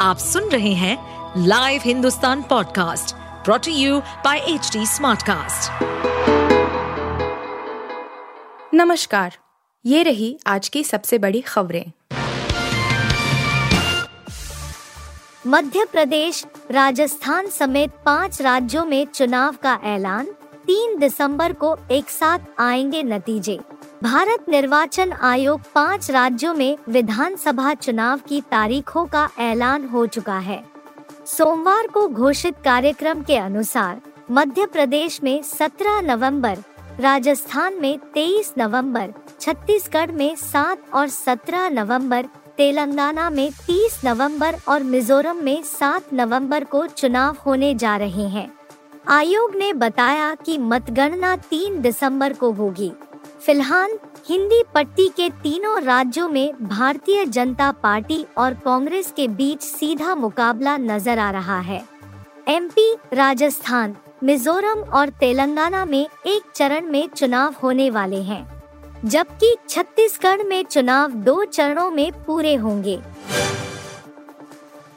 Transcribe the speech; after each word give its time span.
आप 0.00 0.18
सुन 0.18 0.44
रहे 0.44 0.72
हैं 0.72 0.96
live 1.46 1.80
Hindustan 1.84 2.42
podcast 2.42 3.14
brought to 3.44 3.72
you 3.72 4.00
by 4.00 4.38
H 4.38 4.70
Smartcast. 4.76 5.82
नमस्कार 8.74 9.36
ये 9.86 10.02
रही 10.02 10.38
आज 10.46 10.68
की 10.68 10.84
सबसे 10.84 11.18
बड़ी 11.18 11.40
खबरें 11.40 11.92
मध्य 15.46 15.86
प्रदेश 15.92 16.44
राजस्थान 16.70 17.46
समेत 17.46 17.90
पाँच 18.06 18.42
राज्यों 18.42 18.84
में 18.84 19.06
चुनाव 19.06 19.56
का 19.62 19.78
ऐलान 19.84 20.26
तीन 20.66 20.98
दिसंबर 20.98 21.52
को 21.52 21.76
एक 21.90 22.10
साथ 22.10 22.38
आएँगे 22.58 23.02
नतीजे 23.02 23.60
भारत 24.02 24.44
निर्वाचन 24.48 25.12
आयोग 25.12 25.60
पाँच 25.74 26.10
राज्यों 26.10 26.54
में 26.54 26.76
विधानसभा 26.88 27.74
चुनाव 27.74 28.20
की 28.28 28.40
तारीखों 28.40 29.04
का 29.06 29.28
ऐलान 29.38 29.88
हो 29.88 30.06
चुका 30.06 30.38
है। 30.38 30.62
सोमवार 31.26 31.86
को 31.86 32.06
घोषित 32.08 32.54
कार्यक्रम 32.64 33.22
के 33.22 33.36
अनुसार 33.36 34.00
मध्य 34.30 34.66
प्रदेश 34.66 35.22
में 35.22 35.42
17 35.42 36.00
नवंबर, 36.00 36.58
राजस्थान 37.00 37.74
में 37.80 37.98
23 38.14 38.52
नवंबर, 38.58 39.12
छत्तीसगढ़ 39.40 40.12
में 40.12 40.34
7 40.36 40.90
और 40.94 41.08
17 41.08 41.68
नवंबर, 41.68 42.26
तेलंगाना 42.56 43.30
में 43.30 43.50
30 43.66 44.00
नवंबर 44.04 44.56
और 44.68 44.82
मिजोरम 44.82 45.36
में 45.36 45.62
7 45.62 46.12
नवंबर 46.12 46.64
को 46.64 46.86
चुनाव 46.86 47.36
होने 47.46 47.74
जा 47.74 47.96
रहे 47.96 48.28
हैं। 48.28 48.50
आयोग 49.08 49.56
ने 49.56 49.72
बताया 49.72 50.34
कि 50.34 50.58
मतगणना 50.58 51.36
3 51.36 51.80
दिसंबर 51.80 52.32
को 52.32 52.52
होगी। 52.52 52.92
फ़िलहाल, 53.40 53.90
हिंदी 54.28 54.62
पट्टी 54.74 55.06
के 55.08 55.28
तीनों 55.42 55.80
राज्यों 55.82 56.28
में 56.28 56.52
भारतीय 56.62 57.24
जनता 57.26 57.70
पार्टी 57.72 58.24
और 58.38 58.54
कांग्रेस 58.54 59.12
के 59.16 59.26
बीच 59.28 59.62
सीधा 59.62 60.14
मुकाबला 60.14 60.76
नज़र 60.76 61.18
आ 61.18 61.30
रहा 61.30 61.58
है। 61.60 61.82
एमपी 62.48 62.92
राजस्थान, 63.12 63.96
मिजोरम 64.22 64.80
और 64.90 65.08
तेलंगाना 65.10 65.84
में 65.84 66.06
एक 66.26 66.50
चरण 66.54 66.86
में 66.86 67.08
चुनाव 67.08 67.54
होने 67.62 67.88
वाले 67.90 68.20
हैं, 68.22 68.44
जबकि 69.04 69.54
छत्तीसगढ़ 69.68 70.42
में 70.42 70.62
चुनाव 70.64 71.12
दो 71.20 71.44
चरणों 71.44 71.90
में 71.90 72.10
पूरे 72.24 72.54
होंगे। 72.54 72.98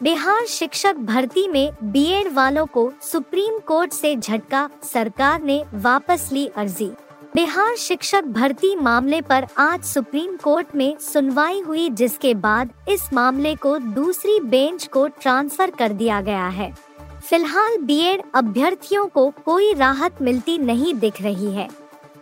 बिहार 0.03 0.45
शिक्षक 0.45 0.95
भर्ती 0.95 1.47
में 1.47 1.71
बीएड 1.83 2.31
वालों 2.33 2.65
को 2.65 2.91
सुप्रीम 3.01 3.59
कोर्ट 3.59 3.93
से 3.93 4.15
झटका, 4.15 4.69
सरकार 4.83 5.41
ने 5.41 5.63
वापस 5.73 6.29
ली 6.31 6.45
अर्जी। 6.47 6.91
बिहार 7.33 7.75
शिक्षक 7.75 8.23
भर्ती 8.23 8.75
मामले 8.75 9.19
पर 9.21 9.45
आज 9.57 9.83
सुप्रीम 9.83 10.35
कोर्ट 10.37 10.75
में 10.75 10.97
सुनवाई 11.01 11.59
हुई, 11.59 11.89
जिसके 11.89 12.33
बाद 12.33 12.73
इस 12.89 13.07
मामले 13.13 13.53
को 13.55 13.77
दूसरी 13.77 14.39
बेंच 14.39 14.85
को 14.87 15.07
ट्रांसफ़र 15.07 15.71
कर 15.71 15.93
दिया 15.93 16.19
गया 16.21 16.47
है। 16.47 16.71
फ़िलहाल 17.29 17.77
बीएड 17.77 18.21
अभ्यर्थियों 18.35 19.05
को 19.07 19.29
कोई 19.45 19.73
राहत 19.73 20.21
मिलती 20.21 20.57
नहीं 20.57 20.93
दिख 20.95 21.21
रही 21.21 21.51
है। 21.51 21.67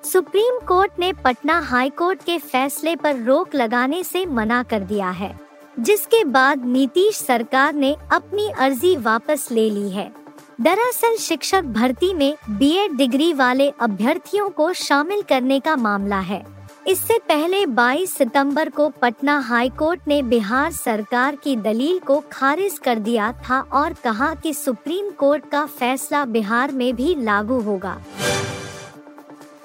सुप्रीम 0.03 0.59
कोर्ट 0.67 0.99
ने 0.99 1.11
पटना 1.15 1.59
हाई 1.61 1.89
कोर्ट 1.89 2.23
के 2.23 2.37
फैसले 2.37 2.95
पर 2.95 3.21
रोक 3.23 3.55
लगाने 3.55 4.03
से 4.03 4.25
मना 4.25 4.61
कर 4.63 4.83
दिया 4.83 5.09
है, 5.11 5.33
जिसके 5.79 6.23
बाद 6.23 6.65
नीतीश 6.67 7.17
सरकार 7.17 7.73
ने 7.73 7.95
अपनी 8.11 8.49
अर्जी 8.49 8.95
वापस 8.95 9.47
ले 9.51 9.69
ली 9.69 9.89
है। 9.89 10.11
दरअसल 10.59 11.15
शिक्षक 11.17 11.63
भर्ती 11.63 12.13
में 12.13 12.35
बीएड 12.49 12.91
डिग्री 12.91 13.33
वाले 13.33 13.69
अभ्यर्थियों 13.69 14.49
को 14.49 14.73
शामिल 14.73 15.21
करने 15.21 15.59
का 15.59 15.75
मामला 15.75 16.19
है। 16.19 16.45
इससे 16.87 17.17
पहले 17.19 17.65
22 17.65 18.13
सितंबर 18.13 18.69
को 18.69 18.89
पटना 18.89 19.39
हाई 19.39 19.69
कोर्ट 19.69 20.01
ने 20.07 20.21
बिहार 20.23 20.71
सरकार 20.71 21.35
की 21.35 21.55
दलील 21.55 21.99
को 21.99 22.23
खारिज 22.31 22.77
कर 22.77 22.99
दिया 22.99 23.31
था 23.31 23.59
और 23.73 23.93
कहा 23.93 24.33
कि 24.35 24.53
सुप्रीम 24.53 25.09
कोर्ट 25.09 25.49
का 25.49 25.65
फैसला 25.65 26.25
बिहार 26.25 26.71
में 26.71 26.95
भी 26.95 27.15
लागू 27.15 27.59
होगा। 27.59 27.97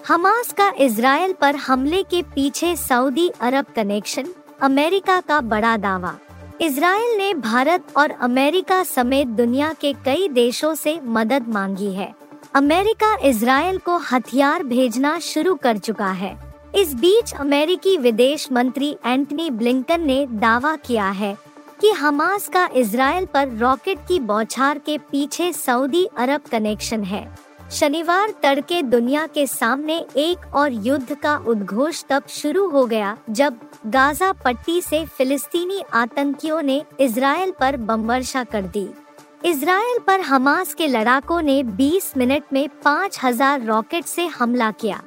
हमास 0.09 0.53
का 0.53 0.73
इसराइल 0.79 1.33
पर 1.33 1.57
हमले 1.57 2.03
के 2.03 2.23
पीछे 2.35 2.77
सऊदी 2.77 3.29
अरब 3.41 3.67
कनेक्शन, 3.77 4.27
अमेरिका 4.61 5.21
का 5.21 5.41
बड़ा 5.41 5.77
दावा। 5.77 6.15
इसराइल 6.61 7.17
ने 7.19 7.33
भारत 7.35 7.87
और 7.97 8.11
अमेरिका 8.11 8.83
समेत 8.83 9.27
दुनिया 9.29 9.73
के 9.73 9.93
कई 10.05 10.29
देशों 10.29 10.75
से 10.75 10.99
मदद 11.05 11.49
मांगी 11.49 11.91
है। 11.93 12.15
अमेरिका 12.55 13.15
इसराइल 13.25 13.79
को 13.79 13.97
हथियार 14.13 14.63
भेजना 14.63 15.19
शुरू 15.19 15.55
कर 15.55 15.79
चुका 15.79 16.11
है। 16.13 16.37
इस 16.75 16.95
बीच 16.95 17.35
अमेरिकी 17.35 17.97
विदेश 17.97 18.49
मंत्री 18.53 18.91
एंटनी 19.07 19.51
ब्लिंकन 19.51 20.01
ने 20.01 20.27
दावा 20.31 20.75
किया 20.77 21.09
है 21.11 21.37
कि 21.81 21.91
हमास 21.91 22.49
का 22.49 22.69
इसराइल 22.77 23.25
पर 23.25 23.57
रॉकेट 23.59 23.99
की 23.99 24.19
बौछार 24.21 24.79
के 24.79 24.99
पीछे 25.11 25.53
सऊदी 25.53 26.05
अरब 26.17 26.41
कनेक्शन 26.51 27.05
है। 27.05 27.27
शनिवार 27.73 28.31
तड़के 28.43 28.83
दुनिया 28.83 29.27
के 29.27 29.47
सामने 29.47 29.95
एक 30.17 30.55
और 30.55 30.73
युद्ध 30.73 31.15
का 31.15 31.37
उद्घोष 31.39 32.03
तब 32.09 32.27
शुरू 32.29 32.67
हो 32.69 32.85
गया, 32.87 33.17
जब 33.31 33.59
गाजा 33.87 34.31
पट्टी 34.33 34.81
से 34.83 35.05
फिलिस्तीनी 35.07 35.83
आतंकियों 35.93 36.61
ने 36.63 36.83
इसराइल 37.01 37.53
पर 37.61 37.77
बम 37.77 38.07
वर्षा 38.07 38.45
कर 38.45 38.63
दी। 38.67 38.89
इसराइल 39.45 39.99
पर 40.07 40.21
हमास 40.21 40.75
के 40.75 40.87
लड़ाकों 40.87 41.41
ने 41.43 41.63
20 41.77 42.17
मिनट 42.17 42.53
में 42.53 42.69
5000 42.85 43.65
रॉकेट 43.67 44.05
से 44.05 44.27
हमला 44.27 44.71
किया। 44.71 45.03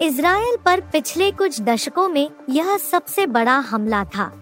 इसराइल 0.00 0.56
पर 0.64 0.80
पिछले 0.92 1.30
कुछ 1.32 1.60
दशकों 1.60 2.08
में 2.08 2.28
यह 2.50 2.76
सबसे 2.78 3.26
बड़ा 3.26 3.58
हमला 3.58 4.04
था। 4.04 4.32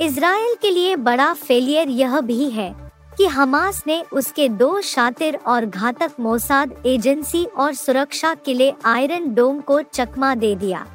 इसराइल 0.00 0.54
के 0.62 0.70
लिए 0.70 0.96
बड़ा 0.96 1.32
फेलियर 1.34 1.88
यह 1.88 2.20
भी 2.20 2.50
है 2.50 2.89
कि 3.18 3.26
हमास 3.26 3.82
ने 3.86 4.02
उसके 4.12 4.48
दो 4.48 4.80
शातिर 4.80 5.36
और 5.46 5.66
घातक 5.66 6.10
मोसाद 6.20 6.74
एजेंसी 6.86 7.44
और 7.44 7.74
सुरक्षा 7.74 8.34
किले 8.34 8.72
आयरन 8.84 9.34
डोम 9.34 9.60
को 9.60 9.80
चकमा 9.82 10.34
दे 10.34 10.54
दिया। 10.54 10.86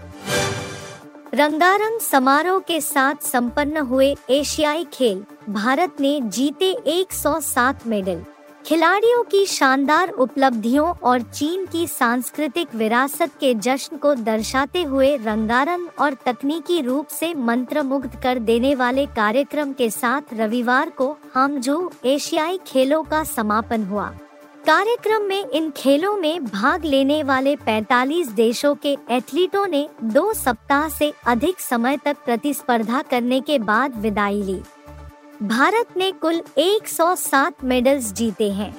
रंगारंग 1.33 1.99
समारोह 1.99 2.59
के 2.59 2.81
साथ 2.81 3.15
संपन्न 3.23 3.77
हुए 3.77 4.15
एशियाई 4.29 4.85
खेल, 4.93 5.25
भारत 5.49 5.95
ने 5.99 6.19
जीते 6.21 6.71
107 6.87 7.87
मेडल। 7.87 8.23
खिलाड़ियों 8.65 9.23
की 9.23 9.45
शानदार 9.45 10.09
उपलब्धियों 10.09 10.93
और 11.03 11.21
चीन 11.21 11.65
की 11.65 11.85
सांस्कृतिक 11.87 12.73
विरासत 12.75 13.31
के 13.39 13.53
जश्न 13.55 13.97
को 13.97 14.13
दर्शाते 14.15 14.83
हुए 14.83 15.15
रंगारंग 15.17 15.87
और 15.99 16.13
तकनीकी 16.25 16.81
रूप 16.81 17.07
से 17.07 17.33
मंत्रमुग्ध 17.33 18.19
कर 18.23 18.39
देने 18.39 18.75
वाले 18.75 19.05
कार्यक्रम 19.05 19.73
के 19.73 19.89
साथ 19.89 20.33
रविवार 20.33 20.89
को 20.89 21.11
हामजू 21.35 21.91
एशियाई 22.05 22.59
खेलों 22.67 23.03
का 23.03 23.23
समापन 23.23 23.83
हुआ। 23.83 24.07
कार्यक्रम 24.65 25.21
में 25.21 25.49
इन 25.49 25.71
खेलों 25.71 26.17
में 26.17 26.45
भाग 26.45 26.85
लेने 26.85 27.23
वाले 27.23 27.55
45 27.55 28.31
देशों 28.31 28.75
के 28.75 28.97
एथलीटों 29.11 29.67
ने 29.67 29.87
दो 30.03 30.33
सप्ताह 30.33 30.89
से 30.89 31.13
अधिक 31.27 31.59
समय 31.59 31.97
तक 31.97 32.17
प्रतिस्पर्धा 32.25 33.01
करने 33.01 33.39
के 33.41 33.59
बाद 33.59 33.95
विदाई 33.95 34.41
ली। 34.41 34.61
भारत 35.43 35.87
ने 35.97 36.11
कुल 36.11 36.41
107 36.57 37.63
मेडल्स 37.63 38.11
जीते 38.13 38.51
हैं। 38.51 38.75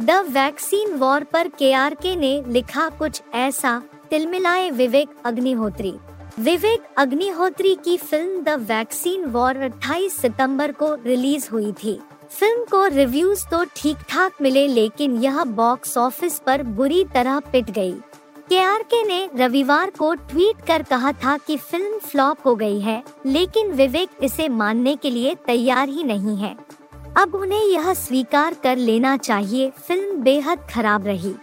द 0.00 0.10
वैक्सीन 0.10 0.94
वॉर 0.94 1.24
पर 1.24 1.48
के 1.48 2.14
ने 2.16 2.44
लिखा 2.46 2.88
कुछ 2.88 3.22
ऐसा, 3.34 3.82
तिलमिलाए 4.10 4.70
विवेक 4.70 5.08
अग्निहोत्री। 5.24 5.94
विवेक 6.38 6.82
अग्निहोत्री 6.96 7.74
की 7.74 7.96
फ़िल्म 7.96 8.42
द 8.42 8.48
वैक्सीन 8.48 9.24
वॉर 9.24 9.56
28 9.56 10.16
सितंबर 10.16 10.72
को 10.72 10.94
रिलीज़ 10.94 11.48
हुई 11.52 11.72
थी। 11.72 12.00
फ़िल्म 12.30 12.64
को 12.64 12.86
रिव्यूज़ 12.86 13.46
तो 13.46 13.64
ठीक 13.76 13.96
ठाक 14.08 14.32
मिले, 14.42 14.66
लेकिन 14.66 15.16
यह 15.16 15.44
बॉक्स 15.44 15.96
ऑफ़िस 15.98 16.38
पर 16.38 16.62
बुरी 16.62 17.04
तरह 17.04 17.40
पिट 17.40 17.70
गई। 17.70 17.94
के 18.48 18.58
आर 18.58 18.82
के 18.82 19.02
ने 19.04 19.28
रविवार 19.36 19.90
को 19.90 20.12
ट्वीट 20.14 20.60
कर 20.66 20.82
कहा 20.82 21.12
था 21.14 21.36
कि 21.36 21.56
फ़िल्म 21.56 21.98
फ्लॉप 21.98 22.46
हो 22.46 22.54
गई 22.54 22.80
है, 22.80 23.02
लेकिन 23.26 23.70
विवेक 23.72 24.10
इसे 24.22 24.48
मानने 24.48 24.94
के 24.96 25.10
लिए 25.10 25.34
तैयार 25.46 25.88
ही 25.88 26.02
नहीं 26.02 26.36
है। 26.36 26.54
अब 27.16 27.34
उन्हें 27.34 27.64
यह 27.64 27.92
स्वीकार 27.94 28.54
कर 28.54 28.76
लेना 28.76 29.16
चाहिए, 29.16 29.70
फ़िल्म 29.70 30.16
बेहद 30.16 30.66
खराब 30.70 31.06
रही। 31.06 31.34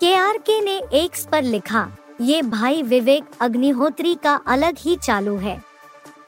के 0.00 0.14
आर 0.14 0.38
के 0.38 0.60
ने 0.60 0.76
एक्स 0.94 1.26
पर 1.32 1.42
लिखा, 1.42 1.88
ये 2.20 2.42
भाई 2.42 2.82
विवेक 2.82 3.24
अग्निहोत्री 3.40 4.14
का 4.14 4.34
अलग 4.46 4.78
ही 4.78 4.96
चालू 4.96 5.36
है। 5.36 5.60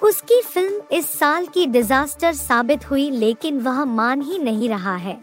उसकी 0.03 0.41
फ़िल्म 0.43 0.81
इस 0.93 1.19
साल 1.19 1.47
की 1.47 1.67
डिजास्टर 1.67 2.33
साबित 2.33 2.91
हुई, 2.91 3.11
लेकिन 3.11 3.61
वह 3.61 3.85
मान 3.85 4.23
ही 4.23 4.39
नहीं 4.39 4.69
रहा 4.69 4.97
है। 4.97 5.21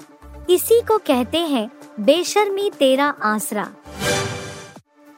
इसी 0.49 0.81
को 0.81 0.97
कहते 0.97 1.37
हैं, 1.37 1.69
बेशर्मी 1.99 2.69
तेरा 2.79 3.13
आसरा। 3.23 3.71